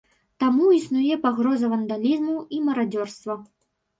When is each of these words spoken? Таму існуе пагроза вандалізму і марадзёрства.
Таму 0.43 0.69
існуе 0.77 1.17
пагроза 1.25 1.69
вандалізму 1.75 2.37
і 2.57 2.61
марадзёрства. 2.69 3.37